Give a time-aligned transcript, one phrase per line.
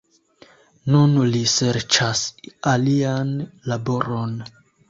[0.93, 2.25] Nun li serĉas
[2.75, 3.33] alian
[3.73, 4.37] laboron.